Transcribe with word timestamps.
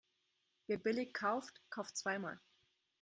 Wer 0.65 0.79
billig 0.79 1.13
kauft, 1.13 1.61
kauft 1.69 1.95
zweimal. 1.95 2.39